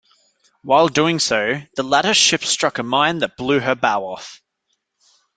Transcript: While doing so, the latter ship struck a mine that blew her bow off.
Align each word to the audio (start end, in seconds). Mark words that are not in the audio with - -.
While 0.63 0.87
doing 0.87 1.19
so, 1.19 1.61
the 1.75 1.83
latter 1.83 2.15
ship 2.15 2.43
struck 2.43 2.79
a 2.79 2.83
mine 2.83 3.19
that 3.19 3.37
blew 3.37 3.59
her 3.59 3.75
bow 3.75 4.01
off. 4.03 4.41